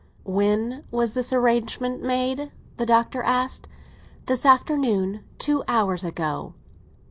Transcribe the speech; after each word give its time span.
"When 0.25 0.83
was 0.89 1.13
this 1.13 1.31
arrangement 1.31 2.01
made?" 2.01 2.51
the 2.77 2.87
Doctor 2.87 3.21
asked. 3.21 3.67
"This 4.25 4.47
afternoon—two 4.47 5.63
hours 5.67 6.03
ago." 6.03 6.55